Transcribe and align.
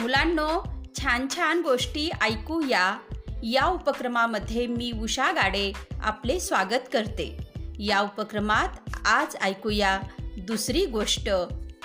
मुलांनो 0.00 0.62
छान 0.98 1.26
छान 1.36 1.60
गोष्टी 1.60 2.10
ऐकूया. 2.20 2.98
या 3.42 3.66
उपक्रमामध्ये 3.66 4.66
मी 4.66 4.92
उषा 5.02 5.32
गाडे 5.32 5.72
आपले 6.02 6.40
स्वागत 6.40 6.88
करते. 6.92 7.38
या 7.78 8.00
उपक्रमात 8.00 8.96
आज 9.04 9.36
ऐकूया 9.36 10.00
दुसरी 10.20 10.86
गोष्ट 10.86 11.30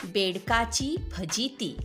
बेडकाची 0.04 0.96
फजिती. 1.12 1.78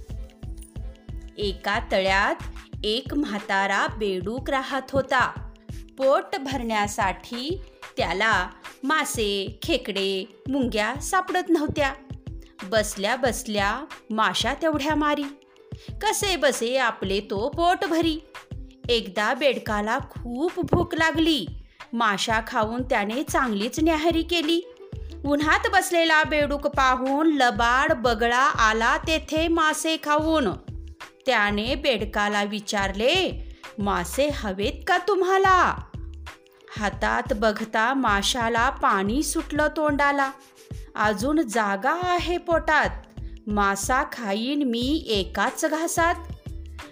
एका 1.39 1.81
तळ्यात 1.93 2.37
एक 2.85 3.15
म्हातारा 3.15 3.87
बेडूक 3.87 4.51
राहत 4.51 4.83
होता. 4.93 5.53
पोट 5.99 6.37
भरण्यासाठी 6.41 7.63
त्याला 7.97 8.49
मासे 8.83 9.59
खेकडे 9.63 10.43
मुंग्या 10.49 10.95
सापडत 10.95 11.51
नव्हत्या. 11.51 11.93
बसल्या 12.63 13.17
बसल्या 13.17 13.85
माशा 14.11 14.55
तेवढ्या 14.55 14.95
मारी. 14.95 15.25
कसे 16.03 16.37
बसे 16.37 16.77
आपले 16.77 17.21
तो 17.21 17.49
पोट 17.49 17.85
भरी 17.85 18.21
एकदा 18.89 19.35
बेडकाला 19.35 19.99
खूप 19.99 20.53
भूक 20.73 20.95
लागली. 20.95 21.47
माशा 21.93 22.41
खाऊन 22.47 22.83
त्याने 22.83 23.23
चांगलीच 23.23 23.81
न्याहारी 23.81 24.23
केली. 24.23 24.61
उन्हात 25.25 25.61
बसलेला 25.73 26.25
बेडूक 26.25 26.67
पाहून 26.67 27.27
लबाड 27.27 27.93
बगळा 27.93 28.39
आला 28.39 28.99
तेथे 28.99 29.49
मासे 29.49 29.97
खाऊन. 29.97 30.49
त्याने 31.27 31.75
बेडकाला 31.75 32.43
विचारले 32.43 33.45
मासे 33.79 34.29
हवेत 34.35 34.85
का 34.87 34.99
तुम्हाला? 35.09 35.83
हातात 36.79 37.33
बघता 37.37 37.95
माशाला 37.95 38.71
पाणी 38.71 39.23
सुटलं 39.23 39.69
तोंडाला. 39.77 40.31
अजून 40.97 41.41
जागा 41.49 41.95
आहे 42.03 42.39
पोटात. 42.39 42.91
मासा 43.49 44.03
खाईन 44.03 44.63
मी 44.63 45.05
एकाच 45.09 45.65
घासात. 45.65 46.15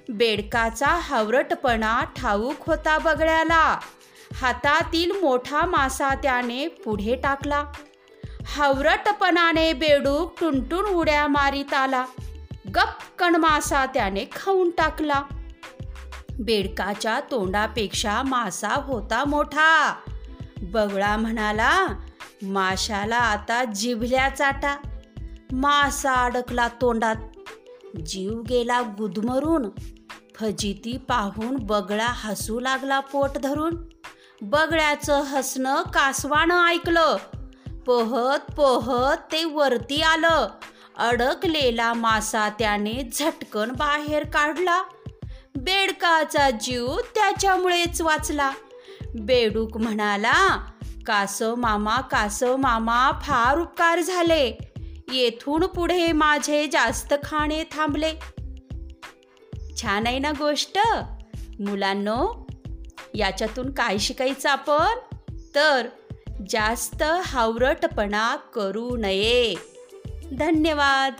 बेडकाचा 0.08 0.86
हावरटपणा 0.86 2.04
ठाऊक 2.16 2.54
होता 2.66 2.98
बगळ्याला. 2.98 3.78
हातातील 4.34 5.12
मोठा 5.12 5.66
मासा 5.66 6.14
त्याने 6.14 6.68
पुढे 6.68 7.16
टाकला. 7.16 7.64
हावरटपणाने 8.46 9.72
बेडूक 9.72 10.40
टुनटुन 10.40 10.84
उड्या 10.84 11.26
मारीत 11.26 11.74
आला. 11.74 12.06
गपकण 12.74 13.36
मासा 13.36 13.86
त्याने 13.86 14.24
खाऊन 14.36 14.70
टाकला. 14.70 15.22
बेडकाच्या 16.40 17.20
तोंडापेक्षा 17.30 18.22
मासा 18.22 18.74
होता 18.74 19.24
मोठा. 19.24 19.96
बगळा 20.62 21.16
म्हणाला 21.16 21.86
माशाला 22.42 23.16
आता 23.16 23.64
जिभल्या 23.64 24.28
चाटा. 24.28 24.76
मासा 25.52 26.12
अडकला 26.12 26.68
तोंडात. 26.68 27.16
जीव 28.06 28.42
गेला 28.48 28.80
गुदमरून. 28.80 29.68
फजिती 30.34 30.96
पाहून 31.08 31.56
बगळा 31.56 32.06
हसू 32.06 32.60
लागला 32.60 33.00
पोट 33.00 33.30
धरून. 33.42 33.76
बगळ्याचं 34.42 35.22
हसणं 35.22 35.82
कासवानं 35.82 36.66
ऐकलं. 36.66 37.16
पोहत 37.86 38.38
पोहत 38.38 39.16
ते 39.32 39.44
वरती 39.44 40.02
आलं. 40.02 40.48
अडकलेला 40.98 41.92
मासा 41.92 42.48
त्याने 42.48 43.10
झटकन 43.12 43.72
बाहेर 43.72 44.24
काढला. 44.24 44.82
बेडकाचा 45.56 46.50
जीव 46.50 46.96
त्याच्यामुळेच 47.14 48.02
वाचला. 48.02 48.50
बेडूक 49.20 49.76
म्हणाला 49.76 50.66
कासव 51.06 51.54
मामा 51.54 52.00
कासव 52.00 52.56
मामा 52.56 53.10
फार 53.22 53.58
उपकार 53.58 54.00
झाले. 54.00 54.58
येथून 55.12 55.66
पुढे 55.66 56.12
माझे 56.12 56.66
जास्त 56.66 57.14
खाणे 57.24 57.64
थांबले. 57.64 58.12
छान 59.82 60.06
आहे 60.06 60.18
ना 60.18 60.32
गोष्ट? 60.38 60.78
मुलांनो 61.60 62.46
याच्यातून 63.14 63.70
काय 63.70 63.98
शिकायचं 63.98 64.48
आपण? 64.48 64.98
तर 65.54 65.86
जास्त 66.50 67.02
हावरटपणा 67.24 68.36
करू 68.36 68.96
नये. 68.96 69.54
धन्यवाद. 70.38 71.12